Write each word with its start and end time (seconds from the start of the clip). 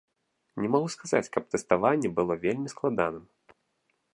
Не 0.63 0.69
магу 0.75 0.87
сказаць, 0.93 1.29
каб 1.35 1.43
тэставанне 1.55 2.09
было 2.21 2.39
вельмі 2.47 2.67
складаным. 2.75 3.25